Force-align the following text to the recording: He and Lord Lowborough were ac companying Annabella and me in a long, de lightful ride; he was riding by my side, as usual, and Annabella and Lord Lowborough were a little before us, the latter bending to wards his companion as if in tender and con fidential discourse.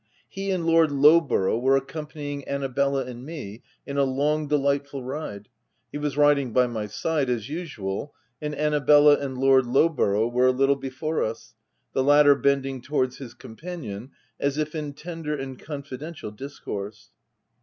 He 0.27 0.49
and 0.49 0.65
Lord 0.65 0.89
Lowborough 0.89 1.59
were 1.61 1.77
ac 1.77 1.85
companying 1.87 2.47
Annabella 2.49 3.05
and 3.05 3.23
me 3.23 3.61
in 3.85 3.99
a 3.99 4.03
long, 4.03 4.47
de 4.47 4.57
lightful 4.57 5.03
ride; 5.03 5.47
he 5.91 5.99
was 5.99 6.17
riding 6.17 6.51
by 6.51 6.65
my 6.65 6.87
side, 6.87 7.29
as 7.29 7.49
usual, 7.49 8.15
and 8.41 8.55
Annabella 8.57 9.19
and 9.19 9.37
Lord 9.37 9.67
Lowborough 9.67 10.27
were 10.31 10.47
a 10.47 10.51
little 10.51 10.75
before 10.75 11.21
us, 11.23 11.53
the 11.93 12.03
latter 12.03 12.33
bending 12.33 12.81
to 12.81 12.93
wards 12.93 13.19
his 13.19 13.35
companion 13.35 14.09
as 14.39 14.57
if 14.57 14.73
in 14.73 14.93
tender 14.93 15.35
and 15.35 15.59
con 15.59 15.83
fidential 15.83 16.35
discourse. 16.35 17.11